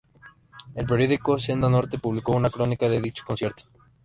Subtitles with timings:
[0.73, 3.65] El periódico Senda Norte publicó una crónica de dicho concierto.